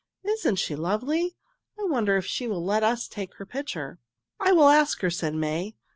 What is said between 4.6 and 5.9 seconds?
ask her," said May.